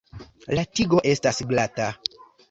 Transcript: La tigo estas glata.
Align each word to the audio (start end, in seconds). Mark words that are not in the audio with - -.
La 0.59 0.63
tigo 0.79 1.01
estas 1.09 1.41
glata. 1.51 1.91